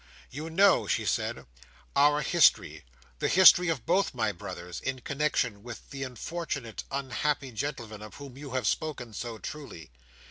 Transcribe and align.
"You 0.31 0.49
know," 0.49 0.87
she 0.87 1.05
said, 1.05 1.45
"our 1.95 2.23
history, 2.23 2.85
the 3.19 3.27
history 3.27 3.69
of 3.69 3.85
both 3.85 4.15
my 4.15 4.31
brothers, 4.31 4.81
in 4.81 5.01
connexion 5.01 5.61
with 5.61 5.91
the 5.91 6.01
unfortunate, 6.01 6.83
unhappy 6.89 7.51
gentleman, 7.51 8.01
of 8.01 8.15
whom 8.15 8.35
you 8.35 8.49
have 8.55 8.65
spoken 8.65 9.13
so 9.13 9.37
truly. 9.37 9.91